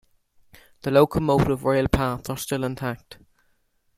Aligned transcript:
The 0.81 0.89
locomotive 0.89 1.63
rail 1.63 1.87
paths 1.87 2.27
are 2.31 2.35
still 2.37 2.63
intact. 2.63 3.19